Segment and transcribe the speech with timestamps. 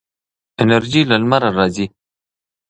[0.61, 1.85] انرژي له لمره راځي.